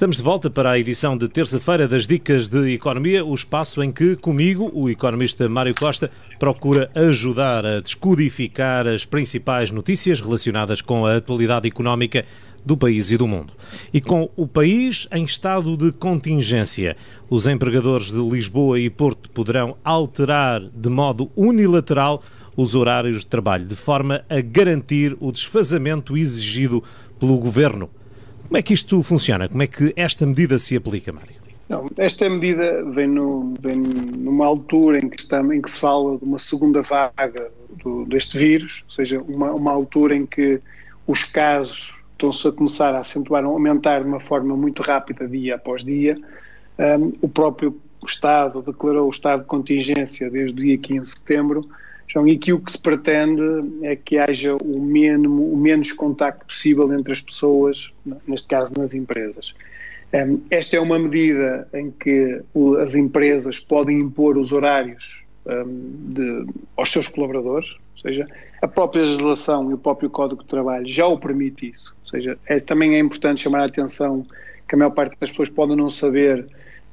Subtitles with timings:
[0.00, 3.92] Estamos de volta para a edição de terça-feira das Dicas de Economia, o espaço em
[3.92, 11.04] que, comigo, o economista Mário Costa procura ajudar a descodificar as principais notícias relacionadas com
[11.04, 12.24] a atualidade económica
[12.64, 13.52] do país e do mundo.
[13.92, 16.96] E com o país em estado de contingência,
[17.28, 22.22] os empregadores de Lisboa e Porto poderão alterar de modo unilateral
[22.56, 26.82] os horários de trabalho, de forma a garantir o desfazamento exigido
[27.18, 27.90] pelo governo
[28.50, 29.48] como é que isto funciona?
[29.48, 31.36] Como é que esta medida se aplica, Mário?
[31.68, 36.18] Não, esta medida vem, no, vem, numa altura em que, está, em que se fala
[36.18, 37.48] de uma segunda vaga
[37.80, 40.60] do, deste vírus, ou seja, uma, uma altura em que
[41.06, 45.54] os casos estão-se a começar a acentuar, a aumentar de uma forma muito rápida dia
[45.54, 46.18] após dia.
[46.76, 51.68] Um, o próprio Estado declarou o estado de contingência desde o dia 15 de setembro
[52.12, 53.42] João, e que o que se pretende
[53.82, 57.92] é que haja o, mínimo, o menos contacto possível entre as pessoas,
[58.26, 59.54] neste caso nas empresas.
[60.50, 62.42] Esta é uma medida em que
[62.82, 68.26] as empresas podem impor os horários de, aos seus colaboradores, ou seja,
[68.60, 71.94] a própria legislação e o próprio Código de Trabalho já o permite isso.
[72.02, 74.26] Ou seja, é, também é importante chamar a atenção
[74.68, 76.46] que a maior parte das pessoas podem não saber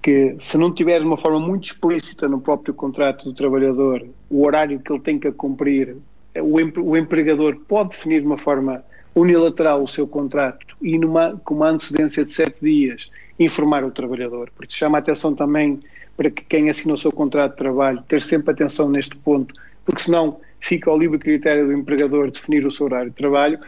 [0.07, 4.45] que se não tiver de uma forma muito explícita no próprio contrato do trabalhador o
[4.45, 5.97] horário que ele tem que cumprir,
[6.33, 11.71] o, empregador pode definir de uma forma unilateral o seu contrato e numa, com uma
[11.71, 14.49] antecedência de sete dias informar o trabalhador.
[14.55, 15.81] Porque chama a atenção também
[16.15, 20.03] para que quem assina o seu contrato de trabalho ter sempre atenção neste ponto, porque
[20.03, 23.59] senão fica ao livre critério do empregador definir o seu horário de trabalho.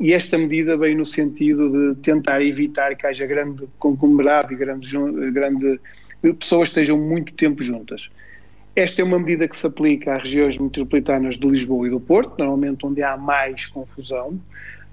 [0.00, 4.88] E esta medida vem no sentido de tentar evitar que haja grande conglomerado e grande,
[5.32, 5.80] grande
[6.38, 8.10] pessoas estejam muito tempo juntas.
[8.74, 12.34] Esta é uma medida que se aplica às regiões metropolitanas de Lisboa e do Porto,
[12.38, 14.38] normalmente onde há mais confusão,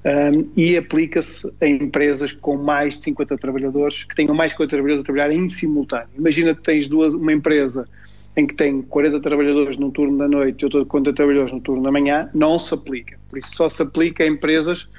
[0.06, 4.70] um, e aplica-se a empresas com mais de 50 trabalhadores, que tenham mais de 50
[4.70, 6.10] trabalhadores a trabalhar em simultâneo.
[6.18, 7.88] Imagina que tens duas, uma empresa
[8.36, 11.84] em que tem 40 trabalhadores no turno da noite e outra 40 trabalhadores no turno
[11.84, 13.18] da manhã, não se aplica.
[13.30, 14.90] Por isso só se aplica a empresas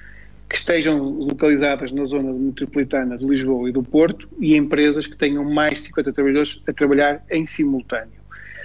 [0.48, 5.44] que estejam localizadas na zona metropolitana de Lisboa e do Porto e empresas que tenham
[5.44, 8.24] mais de 50 trabalhadores a trabalhar em simultâneo.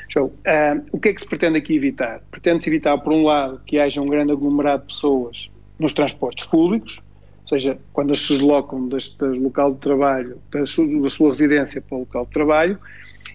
[0.09, 2.22] Então, uh, o que é que se pretende aqui evitar?
[2.31, 7.00] Pretende-se evitar, por um lado, que haja um grande aglomerado de pessoas nos transportes públicos,
[7.44, 8.97] ou seja, quando as se deslocam do
[9.40, 12.79] local de trabalho, da sua, da sua residência para o local de trabalho,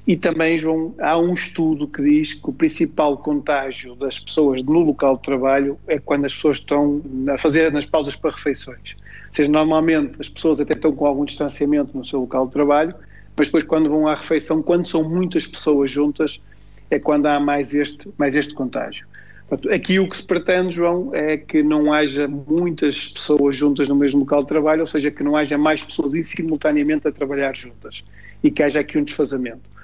[0.06, 4.80] e também, João, há um estudo que diz que o principal contágio das pessoas no
[4.80, 7.00] local de trabalho é quando as pessoas estão
[7.32, 8.96] a fazer nas pausas para refeições.
[9.28, 12.94] Ou seja, normalmente as pessoas até estão com algum distanciamento no seu local de trabalho,
[13.34, 16.38] mas depois quando vão à refeição, quando são muitas pessoas juntas,
[16.90, 19.06] é quando há mais este, mais este contágio.
[19.72, 24.20] Aqui o que se pretende, João, é que não haja muitas pessoas juntas no mesmo
[24.20, 28.04] local de trabalho, ou seja, que não haja mais pessoas simultaneamente a trabalhar juntas
[28.42, 29.74] e que haja aqui um desfazamento.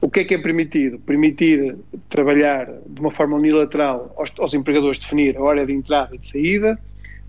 [0.00, 0.98] O que é que é permitido?
[1.00, 1.76] Permitir
[2.08, 6.26] trabalhar de uma forma unilateral aos, aos empregadores definir a hora de entrada e de
[6.26, 6.78] saída,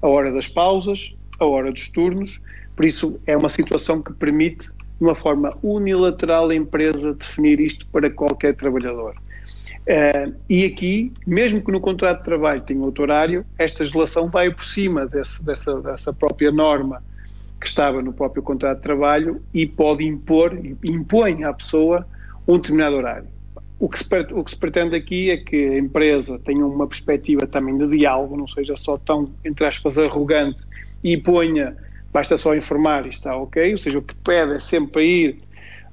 [0.01, 2.39] a hora das pausas, a hora dos turnos.
[2.75, 7.87] Por isso, é uma situação que permite, de uma forma unilateral, a empresa definir isto
[7.87, 9.15] para qualquer trabalhador.
[9.79, 14.51] Uh, e aqui, mesmo que no contrato de trabalho tenha outro horário, esta legislação vai
[14.51, 17.03] por cima desse, dessa, dessa própria norma
[17.59, 22.05] que estava no próprio contrato de trabalho e pode impor, impõe à pessoa
[22.49, 23.27] um determinado horário.
[23.79, 27.45] O que, se, o que se pretende aqui é que a empresa tenha uma perspectiva
[27.45, 30.63] também de diálogo, não seja só tão, entre aspas, arrogante
[31.03, 31.77] e ponha,
[32.11, 35.39] basta só informar e está ok, ou seja, o que pede é sempre ir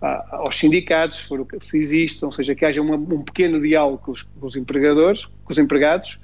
[0.01, 1.29] a, aos sindicatos,
[1.61, 5.27] se, existam, ou seja, que haja uma, um pequeno diálogo com os, com os, empregadores,
[5.27, 6.19] com os empregados,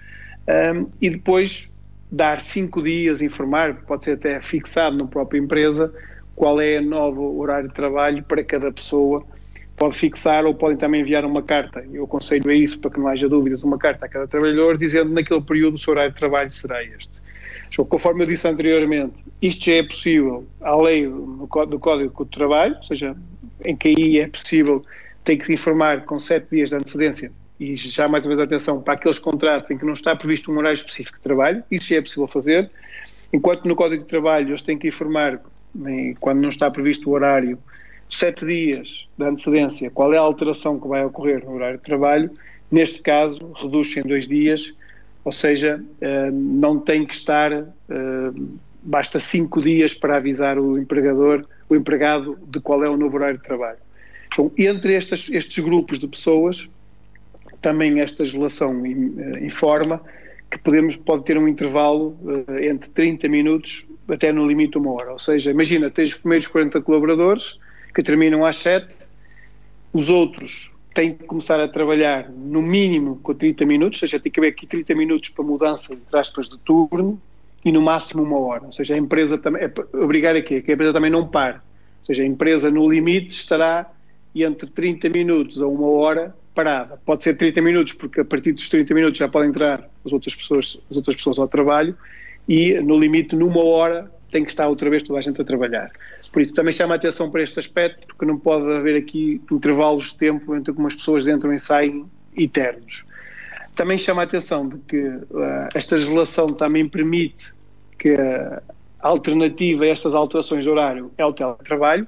[0.75, 1.71] um, e depois
[2.11, 5.93] dar cinco dias, informar, pode ser até fixado na própria empresa,
[6.35, 9.25] qual é o novo horário de trabalho para cada pessoa
[9.77, 11.85] pode fixar ou podem também enviar uma carta.
[11.93, 15.11] Eu aconselho a isso para que não haja dúvidas, uma carta a cada trabalhador dizendo
[15.13, 17.11] naquele período o seu horário de trabalho será este.
[17.71, 22.31] So, conforme eu disse anteriormente, isto já é possível à lei do, do Código de
[22.31, 23.17] Trabalho, ou seja,
[23.65, 24.85] em que aí é possível,
[25.25, 27.33] tem que informar com sete dias de antecedência
[27.63, 30.59] e já mais uma vez atenção para aqueles contratos em que não está previsto um
[30.59, 32.69] horário específico de trabalho, isso já é possível fazer,
[33.33, 35.41] enquanto no Código de Trabalho eles têm que informar,
[36.19, 37.59] quando não está previsto o horário,
[38.13, 42.31] sete dias de antecedência qual é a alteração que vai ocorrer no horário de trabalho,
[42.71, 44.75] neste caso reduz-se em dois dias,
[45.25, 47.67] ou seja, eh, não tem que estar, eh,
[48.83, 53.39] basta cinco dias para avisar o empregador, o empregado, de qual é o novo horário
[53.39, 53.79] de trabalho.
[54.27, 56.69] Então, entre estes, estes grupos de pessoas,
[57.63, 60.03] também esta legislação eh, informa
[60.51, 62.15] que podemos, pode ter um intervalo
[62.61, 65.13] entre 30 minutos até no limite uma hora.
[65.13, 67.57] Ou seja, imagina, tens os primeiros 40 colaboradores
[67.95, 68.95] que terminam às 7,
[69.93, 74.31] os outros têm que começar a trabalhar no mínimo com 30 minutos, ou seja, tem
[74.31, 77.21] que haver aqui 30 minutos para mudança, entre aspas, de turno,
[77.65, 78.65] e no máximo uma hora.
[78.65, 81.57] Ou seja, a empresa também, é obrigar aqui, que a empresa também não pare.
[81.57, 83.91] Ou seja, a empresa no limite estará
[84.35, 86.99] entre 30 minutos a uma hora parada.
[87.05, 90.35] Pode ser 30 minutos, porque a partir dos 30 minutos já podem entrar as outras
[90.35, 91.97] pessoas, as outras pessoas ao trabalho,
[92.49, 95.93] e no limite, numa hora, tem que estar outra vez toda a gente a trabalhar.
[96.33, 100.13] Por isso, também chama a atenção para este aspecto, porque não pode haver aqui intervalos
[100.13, 102.07] de tempo entre como as pessoas entram e saem
[102.37, 103.05] eternos.
[103.77, 107.53] Também chama a atenção de que uh, esta legislação também permite
[107.99, 108.63] que a
[109.01, 112.07] alternativa a estas alterações de horário é o teletrabalho,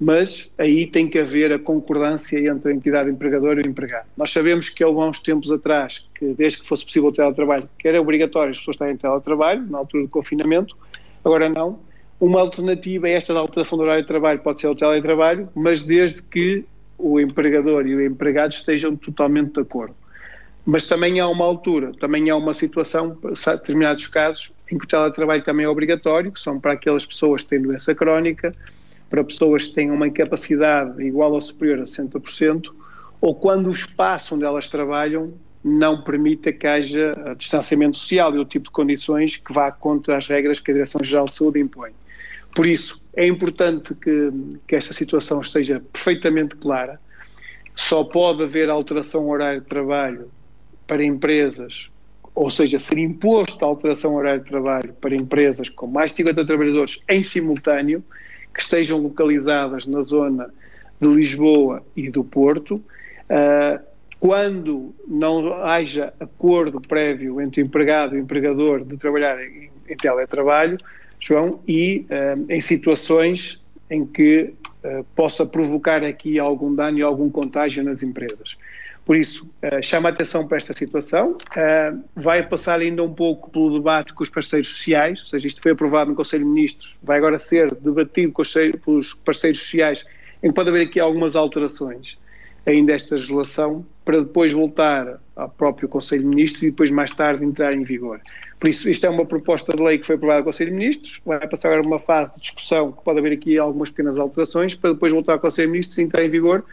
[0.00, 4.06] mas aí tem que haver a concordância entre a entidade empregadora e o empregado.
[4.16, 7.86] Nós sabemos que há alguns tempos atrás, que desde que fosse possível o teletrabalho, que
[7.86, 10.76] era obrigatório as pessoas estarem em teletrabalho, na altura do confinamento,
[11.24, 11.78] agora não.
[12.20, 16.22] Uma alternativa a esta alteração do horário de trabalho pode ser o teletrabalho, mas desde
[16.22, 16.64] que
[16.96, 19.94] o empregador e o empregado estejam totalmente de acordo.
[20.64, 25.42] Mas também há uma altura, também há uma situação, determinados casos, em que o teletrabalho
[25.42, 28.54] também é obrigatório, que são para aquelas pessoas que têm doença crónica,
[29.10, 32.72] para pessoas que têm uma incapacidade igual ou superior a 60%,
[33.20, 38.44] ou quando o espaço onde elas trabalham não permita que haja distanciamento social e o
[38.44, 41.92] tipo de condições que vá contra as regras que a Direção-Geral de Saúde impõe.
[42.54, 44.30] Por isso, é importante que,
[44.66, 47.00] que esta situação esteja perfeitamente clara.
[47.74, 50.30] Só pode haver alteração horário de trabalho
[50.86, 51.90] para empresas,
[52.34, 56.44] ou seja, ser imposto a alteração horário de trabalho para empresas com mais de 50
[56.44, 58.04] trabalhadores em simultâneo,
[58.54, 60.52] que estejam localizadas na zona
[61.00, 62.76] de Lisboa e do Porto.
[62.76, 63.82] Uh,
[64.20, 70.78] quando não haja acordo prévio entre empregado e empregador de trabalhar em, em teletrabalho,
[71.26, 74.52] João, e uh, em situações em que
[74.84, 78.58] uh, possa provocar aqui algum dano e algum contágio nas empresas.
[79.06, 81.36] Por isso, uh, chama a atenção para esta situação,
[82.14, 85.72] vai passar ainda um pouco pelo debate com os parceiros sociais, ou seja, isto foi
[85.72, 90.04] aprovado no Conselho de Ministros, vai agora ser debatido com os, pelos parceiros sociais,
[90.42, 92.18] em que pode haver aqui algumas alterações
[92.66, 97.44] ainda esta legislação, para depois voltar ao próprio Conselho de Ministros e depois mais tarde
[97.44, 98.20] entrar em vigor.
[98.58, 101.20] Por isso, isto é uma proposta de lei que foi aprovada no Conselho de Ministros,
[101.24, 104.92] vai passar agora uma fase de discussão, que pode haver aqui algumas pequenas alterações, para
[104.92, 106.64] depois voltar ao Conselho de Ministros e entrar em vigor,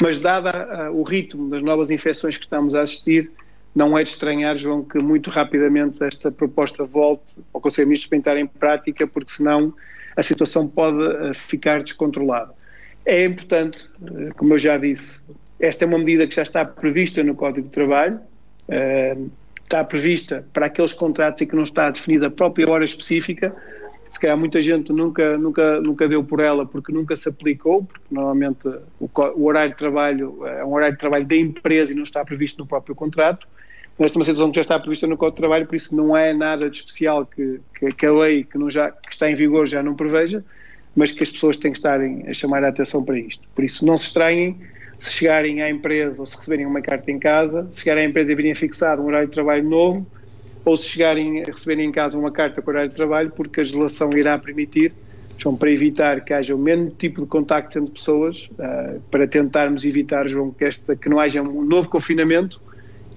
[0.00, 3.30] mas, dada o ritmo das novas infecções que estamos a assistir,
[3.74, 8.08] não é de estranhar, João, que muito rapidamente esta proposta volte ao Conselho de Ministros
[8.08, 9.72] para entrar em prática, porque senão
[10.16, 12.52] a situação pode eh, ficar descontrolada.
[13.04, 15.20] É importante, eh, como eu já disse,
[15.58, 18.20] esta é uma medida que já está prevista no Código de Trabalho,
[18.68, 19.16] eh,
[19.62, 23.54] está prevista para aqueles contratos em que não está definida a própria hora específica,
[24.10, 28.04] se calhar muita gente nunca, nunca, nunca deu por ela porque nunca se aplicou, porque
[28.10, 28.66] normalmente
[28.98, 32.24] o, o, horário de trabalho é um horário de trabalho da empresa e não está
[32.24, 33.46] previsto no próprio contrato.
[33.98, 36.16] Esta é uma situação que já está prevista no Código de Trabalho, por isso não
[36.16, 39.66] é nada de especial que, que, que a lei que, já, que está em vigor
[39.66, 40.42] já não preveja,
[40.94, 43.46] mas que as pessoas têm que estarem a chamar a atenção para isto.
[43.54, 44.56] Por isso, não se estranhem
[45.00, 48.30] se chegarem à empresa ou se receberem uma carta em casa, se chegarem à empresa
[48.30, 50.06] e virem fixado um horário de trabalho novo,
[50.62, 53.62] ou se chegarem a receberem em casa uma carta com horário de trabalho, porque a
[53.62, 54.92] legislação irá permitir,
[55.38, 59.86] João, para evitar que haja o mesmo tipo de contacto entre pessoas, uh, para tentarmos
[59.86, 62.60] evitar, João, que, esta, que não haja um novo confinamento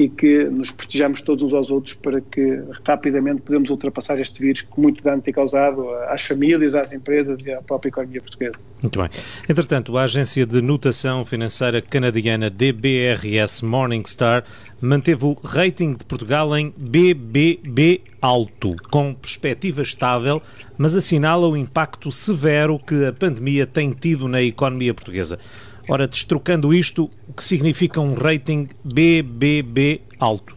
[0.03, 4.61] e que nos protejamos todos uns aos outros para que rapidamente podemos ultrapassar este vírus
[4.61, 8.55] que muito dano tem causado às famílias, às empresas e à própria economia portuguesa.
[8.81, 9.09] Muito bem.
[9.47, 14.43] Entretanto, a agência de notação financeira canadiana DBRS Morningstar
[14.81, 20.41] manteve o rating de Portugal em BBB alto, com perspectiva estável,
[20.77, 25.39] mas assinala o impacto severo que a pandemia tem tido na economia portuguesa.
[25.87, 30.55] Ora, destrocando isto, o que significa um rating BBB alto?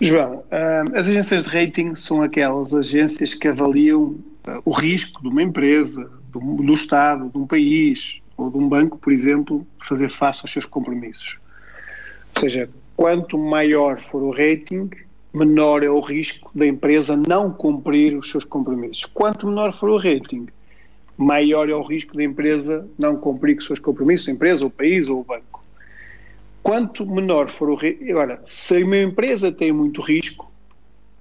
[0.00, 5.28] João, ah, as agências de rating são aquelas agências que avaliam ah, o risco de
[5.28, 10.40] uma empresa, do, Estado, de um país ou de um banco, por exemplo, fazer face
[10.42, 11.38] aos seus compromissos.
[12.34, 14.88] Ou seja, quanto maior for o rating,
[15.32, 19.04] menor é o risco da empresa não cumprir os seus compromissos.
[19.04, 20.46] Quanto menor for o rating,
[21.16, 25.08] maior é o risco da empresa não cumprir com seus compromissos, a empresa, o país
[25.08, 25.62] ou o banco.
[26.62, 28.04] Quanto menor for o risco.
[28.10, 30.50] Agora, se uma empresa tem muito risco,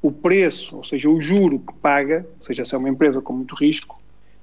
[0.01, 3.33] o preço, ou seja, o juro que paga, ou seja, se é uma empresa com
[3.33, 4.01] muito risco,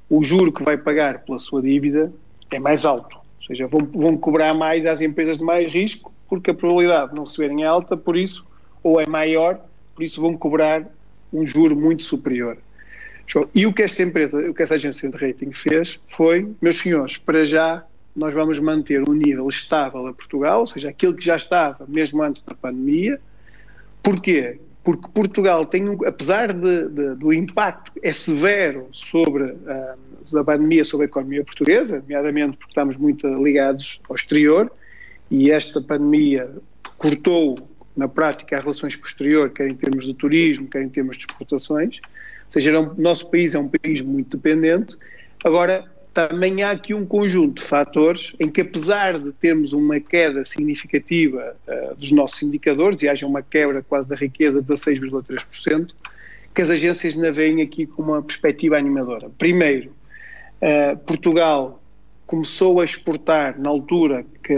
[0.09, 2.13] o juro que vai pagar pela sua dívida
[2.51, 3.17] é mais alto.
[3.17, 7.17] Ou seja, vão, vão cobrar mais às empresas de mais risco, porque a probabilidade de
[7.17, 8.45] não receberem é alta, por isso,
[8.83, 9.61] ou é maior,
[9.95, 10.87] por isso vão cobrar
[11.33, 12.59] um juro muito superior.
[13.55, 17.17] E o que esta empresa, o que esta agência de rating fez foi, meus senhores,
[17.17, 17.85] para já
[18.17, 22.23] nós vamos manter um nível estável a Portugal, ou seja, aquilo que já estava mesmo
[22.23, 23.21] antes da pandemia.
[24.03, 24.59] Porquê?
[24.83, 29.55] Porque Portugal tem, um, apesar de, de, do impacto é severo sobre
[30.35, 34.71] a pandemia sobre a economia portuguesa, nomeadamente porque estamos muito ligados ao exterior,
[35.31, 36.51] e esta pandemia
[36.97, 40.89] cortou na prática as relações com o exterior, quer em termos de turismo, quer em
[40.89, 42.01] termos de exportações,
[42.51, 44.97] seja, o nosso país é um país muito dependente.
[45.45, 50.43] Agora, também há aqui um conjunto de fatores em que, apesar de termos uma queda
[50.45, 55.91] significativa uh, dos nossos indicadores, e haja uma quebra quase da riqueza de 16,3%,
[56.55, 59.31] que as agências ainda veem aqui com uma perspectiva animadora.
[59.39, 59.93] Primeiro,
[60.61, 61.81] uh, Portugal
[62.27, 64.55] começou a exportar na altura que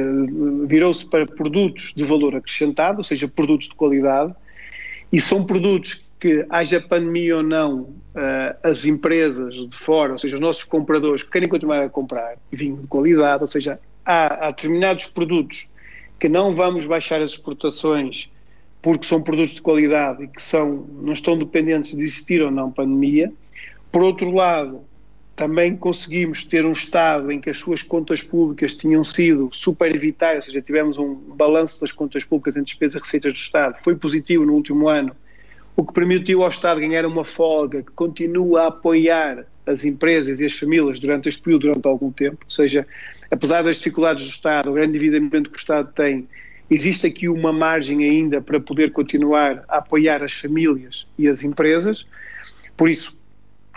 [0.67, 4.35] virou-se para produtos de valor acrescentado, ou seja, produtos de qualidade,
[5.13, 10.35] e são produtos que, haja pandemia ou não, uh, as empresas de fora, ou seja,
[10.35, 15.07] os nossos compradores, querem continuar a comprar vinho de qualidade, ou seja, há, há determinados
[15.07, 15.67] produtos
[16.19, 18.31] que não vamos baixar as exportações
[18.83, 22.71] porque são produtos de qualidade e que são, não estão dependentes de existir ou não
[22.71, 23.33] pandemia.
[23.91, 24.83] Por outro lado,
[25.37, 30.53] também conseguimos ter um Estado em que as suas contas públicas tinham sido superavitárias, ou
[30.53, 34.45] seja, tivemos um balanço das contas públicas em despesas e receitas do Estado, foi positivo
[34.45, 35.15] no último ano
[35.81, 40.45] o que permitiu ao Estado ganhar uma folga que continua a apoiar as empresas e
[40.45, 42.87] as famílias durante este período, durante algum tempo, ou seja,
[43.31, 46.29] apesar das dificuldades do Estado, o grande endividamento que o Estado tem,
[46.69, 52.07] existe aqui uma margem ainda para poder continuar a apoiar as famílias e as empresas,
[52.77, 53.19] por isso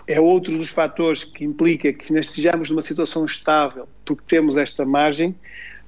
[0.05, 5.33] é outro dos fatores que implica que estejamos numa situação estável, porque temos esta margem.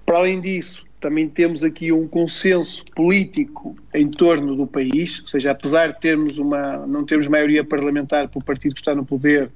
[0.05, 5.51] Para além disso, também temos aqui um consenso político em torno do país, ou seja,
[5.51, 9.51] apesar de termos uma, não termos maioria parlamentar para o partido que está no poder,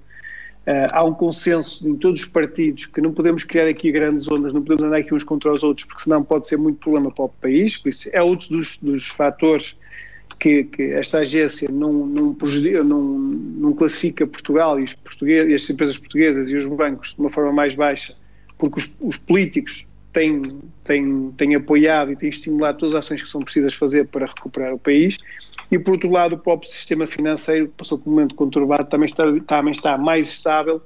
[0.67, 4.53] Uh, há um consenso em todos os partidos que não podemos criar aqui grandes ondas,
[4.53, 7.25] não podemos andar aqui uns contra os outros, porque senão pode ser muito problema para
[7.25, 7.77] o país.
[7.77, 9.75] Por isso, é outro dos, dos fatores
[10.37, 12.37] que, que, esta agência não, não,
[12.83, 17.19] não, não classifica Portugal e, os portugueses, e as empresas portuguesas e os bancos de
[17.19, 18.13] uma forma mais baixa,
[18.55, 19.87] porque os, os políticos
[20.19, 24.25] tem, tem, tem apoiado e tem estimulado todas as ações que são precisas fazer para
[24.25, 25.17] recuperar o país.
[25.71, 29.23] E, por outro lado, o próprio sistema financeiro passou por um momento conturbado, também está,
[29.47, 30.81] também está mais estável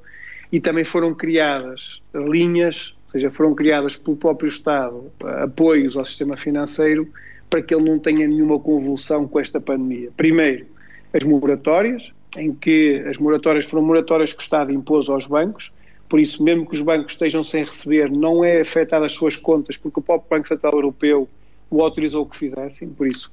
[0.51, 5.11] e também foram criadas linhas, ou seja, foram criadas pelo próprio Estado
[5.41, 7.07] apoios ao sistema financeiro
[7.49, 10.11] para que ele não tenha nenhuma convulsão com esta pandemia.
[10.15, 10.67] Primeiro,
[11.11, 15.72] as moratórias, em que as moratórias foram moratórias que o Estado impôs aos bancos,
[16.13, 19.77] por isso, mesmo que os bancos estejam sem receber, não é afetado as suas contas,
[19.77, 21.27] porque o próprio Banco Central Europeu
[21.71, 22.87] o autorizou que fizessem.
[22.87, 23.31] Por isso,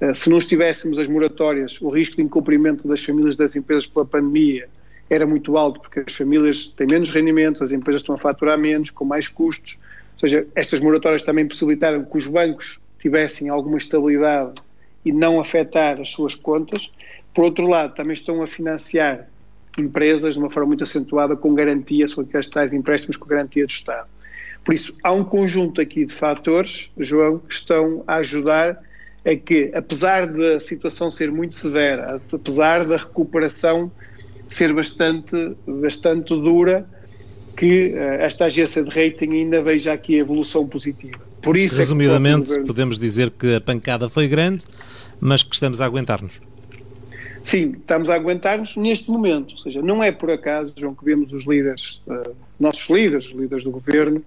[0.00, 4.06] eh, se não estivéssemos as moratórias, o risco de incumprimento das famílias das empresas pela
[4.06, 4.68] pandemia
[5.10, 8.90] era muito alto, porque as famílias têm menos rendimento, as empresas estão a faturar menos,
[8.90, 9.80] com mais custos.
[10.12, 14.62] Ou seja, estas moratórias também possibilitaram que os bancos tivessem alguma estabilidade
[15.04, 16.92] e não afetar as suas contas.
[17.34, 19.28] Por outro lado, também estão a financiar
[19.78, 23.70] empresas de uma forma muito acentuada com garantia sobre aqueles tais empréstimos com garantia do
[23.70, 24.08] Estado.
[24.64, 28.78] Por isso, há um conjunto aqui de fatores, João, que estão a ajudar
[29.24, 33.90] a que, apesar da situação ser muito severa, apesar da recuperação
[34.48, 36.86] ser bastante, bastante dura,
[37.56, 41.18] que uh, esta agência de rating ainda veja aqui a evolução positiva.
[41.42, 44.64] Por isso é Resumidamente, é podemos dizer que a pancada foi grande,
[45.20, 46.40] mas que estamos a aguentar-nos.
[47.42, 49.52] Sim, estamos a aguentar-nos neste momento.
[49.52, 53.32] Ou seja, não é por acaso, João, que vemos os líderes, uh, nossos líderes, os
[53.32, 54.22] líderes do governo,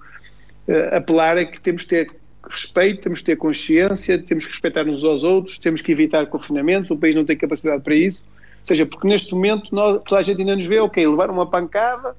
[0.68, 2.12] uh, apelar a que temos de ter
[2.50, 6.92] respeito, temos de ter consciência, temos que respeitar uns aos outros, temos que evitar confinamentos,
[6.92, 8.24] o país não tem capacidade para isso.
[8.62, 11.46] Ou seja, porque neste momento nós, toda a gente ainda nos vê, ok, levar uma
[11.46, 12.16] pancada,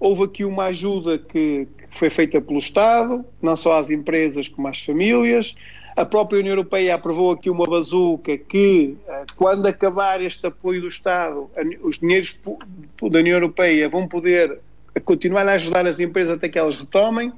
[0.00, 4.66] houve aqui uma ajuda que, que foi feita pelo Estado, não só às empresas como
[4.68, 5.54] às famílias,
[5.96, 10.88] a própria União Europeia aprovou aqui uma bazuca que, eh, quando acabar este apoio do
[10.88, 11.48] Estado,
[11.82, 12.38] os dinheiros
[13.00, 14.58] da União Europeia vão poder
[15.04, 17.32] continuar a ajudar as empresas até que elas retomem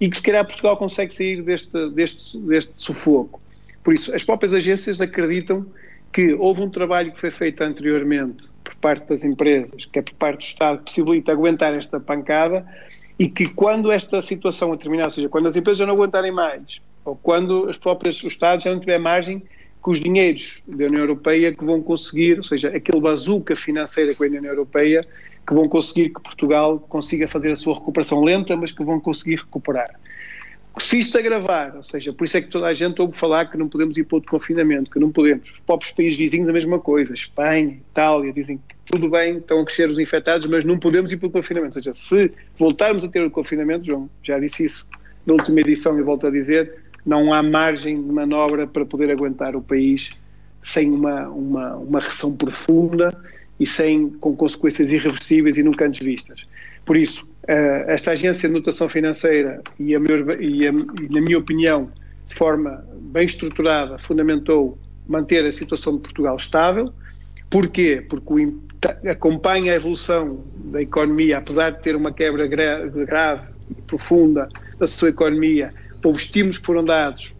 [0.00, 3.40] e que, se calhar, Portugal consegue sair deste, deste, deste sufoco.
[3.82, 5.66] Por isso, as próprias agências acreditam
[6.12, 10.14] que houve um trabalho que foi feito anteriormente por parte das empresas, que é por
[10.14, 12.66] parte do Estado, que possibilita aguentar esta pancada
[13.18, 17.16] e que quando esta situação terminar, ou seja, quando as empresas não aguentarem mais, ou
[17.16, 19.42] quando as próprias, os Estados já não tiver margem
[19.82, 24.24] que os dinheiros da União Europeia que vão conseguir, ou seja, aquele bazuca financeira com
[24.24, 25.06] a União Europeia,
[25.46, 29.36] que vão conseguir que Portugal consiga fazer a sua recuperação lenta, mas que vão conseguir
[29.36, 29.98] recuperar.
[30.78, 33.56] Se isto agravar, ou seja, por isso é que toda a gente ouve falar que
[33.56, 35.50] não podemos ir para outro confinamento, que não podemos.
[35.50, 39.64] Os próprios países vizinhos a mesma coisa, Espanha, Itália, dizem que tudo bem, estão a
[39.64, 41.78] crescer os infectados, mas não podemos ir para o confinamento.
[41.78, 44.86] Ou seja, se voltarmos a ter o confinamento, João, já disse isso
[45.26, 46.72] na última edição e volto a dizer,
[47.08, 50.10] não há margem de manobra para poder aguentar o país
[50.62, 53.18] sem uma, uma, uma recessão profunda
[53.58, 56.46] e sem, com consequências irreversíveis e nunca antes vistas.
[56.84, 61.20] Por isso, eh, esta agência de notação financeira, e, a meu, e, a, e na
[61.22, 61.90] minha opinião,
[62.26, 66.92] de forma bem estruturada, fundamentou manter a situação de Portugal estável.
[67.48, 68.04] Porquê?
[68.06, 74.48] Porque o, acompanha a evolução da economia, apesar de ter uma quebra grave, e profunda
[74.78, 75.72] da sua economia,
[76.04, 77.34] houve estímulos que foram dados,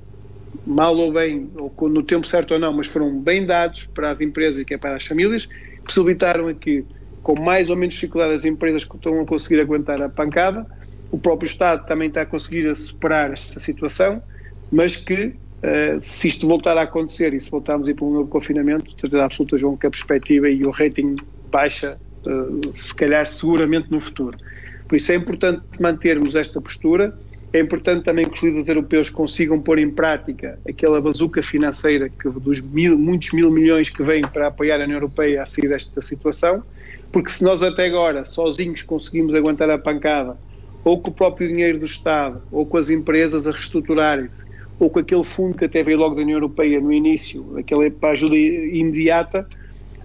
[0.67, 4.21] mal ou bem, ou no tempo certo ou não, mas foram bem dados para as
[4.21, 5.49] empresas e que é para as famílias,
[5.85, 6.87] possibilitaram aqui,
[7.23, 10.67] com mais ou menos dificuldade, as empresas que estão a conseguir aguentar a pancada,
[11.11, 14.23] o próprio Estado também está a conseguir superar esta situação,
[14.71, 18.13] mas que Uh, se isto voltar a acontecer e se voltarmos a ir para um
[18.13, 21.17] novo confinamento, certeza absoluta, João, que a perspectiva e o rating
[21.51, 24.39] baixa, uh, se calhar seguramente no futuro.
[24.87, 27.13] Por isso é importante mantermos esta postura,
[27.53, 32.29] é importante também que os líderes europeus consigam pôr em prática aquela bazuca financeira que,
[32.29, 36.01] dos mil, muitos mil milhões que vêm para apoiar a União Europeia a sair desta
[36.03, 36.63] situação,
[37.11, 40.37] porque se nós até agora, sozinhos, conseguimos aguentar a pancada,
[40.85, 44.45] ou com o próprio dinheiro do Estado, ou com as empresas a reestruturarem-se,
[44.79, 48.11] ou com aquele fundo que até veio logo da União Europeia no início, aquele para
[48.11, 49.47] ajuda imediata,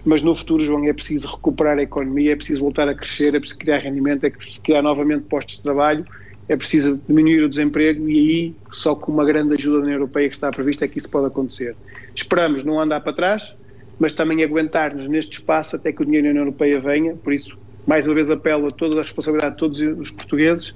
[0.02, 3.38] mas no futuro, João, é preciso recuperar a economia, é preciso voltar a crescer, é
[3.38, 6.04] preciso criar rendimento, é preciso criar novamente postos de trabalho,
[6.48, 10.28] é preciso diminuir o desemprego e aí, só com uma grande ajuda da União Europeia
[10.28, 11.74] que está prevista, é que isso pode acontecer.
[12.14, 13.54] Esperamos não andar para trás,
[13.98, 17.56] mas também aguentar-nos neste espaço até que o dinheiro da União Europeia venha, por isso,
[17.86, 20.74] mais uma vez apelo a toda a responsabilidade de todos os portugueses,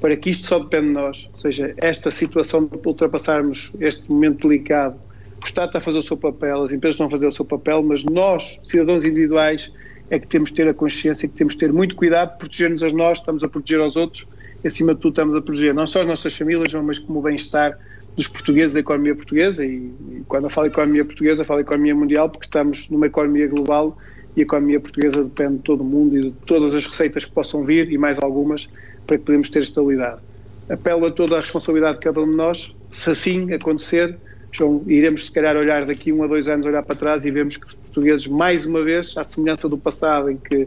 [0.00, 4.46] para que isto só depende de nós, ou seja, esta situação de ultrapassarmos este momento
[4.46, 4.96] delicado,
[5.42, 7.44] o Estado está a fazer o seu papel, as empresas estão a fazer o seu
[7.44, 9.72] papel, mas nós, cidadãos individuais,
[10.10, 12.88] é que temos de ter a consciência que temos de ter muito cuidado, proteger-nos a
[12.88, 14.26] nós, estamos a proteger aos outros,
[14.62, 17.22] e acima de tudo estamos a proteger não só as nossas famílias, mas como o
[17.22, 17.78] bem-estar
[18.16, 22.28] dos portugueses, da economia portuguesa, e, e quando eu falo economia portuguesa, falo economia mundial,
[22.28, 23.96] porque estamos numa economia global
[24.36, 27.30] e a economia portuguesa depende de todo o mundo e de todas as receitas que
[27.30, 28.68] possam vir, e mais algumas,
[29.06, 30.20] para que podemos ter estabilidade.
[30.68, 34.18] Apelo a toda a responsabilidade de cada um de nós, se assim acontecer,
[34.50, 37.56] João, iremos se calhar olhar daqui um a dois anos, olhar para trás e vemos
[37.56, 40.66] que os portugueses, mais uma vez, à semelhança do passado, em que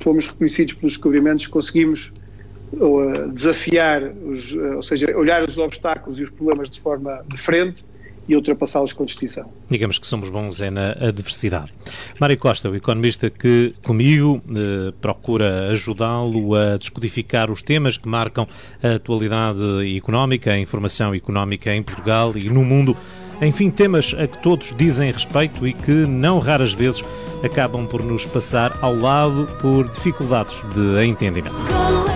[0.00, 2.12] fomos reconhecidos pelos descobrimentos, conseguimos
[3.32, 7.84] desafiar, os, ou seja, olhar os obstáculos e os problemas de forma de frente
[8.28, 9.52] e ultrapassá-los com distinção.
[9.68, 11.72] Digamos que somos bons é na adversidade.
[12.18, 18.46] Mário Costa, o economista que comigo eh, procura ajudá-lo a descodificar os temas que marcam
[18.82, 22.96] a atualidade económica, a informação económica em Portugal e no mundo.
[23.40, 27.04] Enfim, temas a que todos dizem respeito e que não raras vezes
[27.44, 32.15] acabam por nos passar ao lado por dificuldades de entendimento.